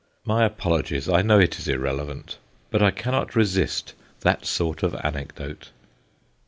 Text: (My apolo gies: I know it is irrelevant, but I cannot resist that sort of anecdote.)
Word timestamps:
(My 0.25 0.49
apolo 0.49 0.81
gies: 0.83 1.07
I 1.07 1.21
know 1.21 1.37
it 1.37 1.59
is 1.59 1.67
irrelevant, 1.67 2.39
but 2.71 2.81
I 2.81 2.89
cannot 2.89 3.35
resist 3.35 3.93
that 4.21 4.47
sort 4.47 4.81
of 4.81 4.95
anecdote.) 5.03 5.69